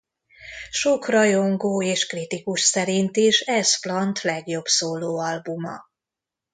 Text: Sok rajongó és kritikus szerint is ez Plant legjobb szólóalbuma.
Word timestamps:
Sok 0.69 1.07
rajongó 1.07 1.83
és 1.83 2.05
kritikus 2.05 2.61
szerint 2.61 3.17
is 3.17 3.39
ez 3.41 3.81
Plant 3.81 4.21
legjobb 4.21 4.65
szólóalbuma. 4.65 5.79